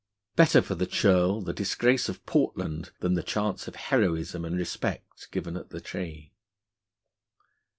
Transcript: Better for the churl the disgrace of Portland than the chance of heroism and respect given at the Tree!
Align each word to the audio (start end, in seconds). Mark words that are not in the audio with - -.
Better 0.35 0.63
for 0.63 0.73
the 0.73 0.87
churl 0.87 1.41
the 1.43 1.53
disgrace 1.53 2.09
of 2.09 2.25
Portland 2.25 2.89
than 3.01 3.13
the 3.13 3.21
chance 3.21 3.67
of 3.67 3.75
heroism 3.75 4.43
and 4.43 4.57
respect 4.57 5.29
given 5.29 5.55
at 5.55 5.69
the 5.69 5.79
Tree! 5.79 6.33